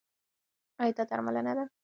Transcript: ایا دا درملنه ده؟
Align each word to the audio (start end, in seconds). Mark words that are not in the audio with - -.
ایا 0.81 0.93
دا 0.97 1.03
درملنه 1.09 1.53
ده؟ 1.57 1.63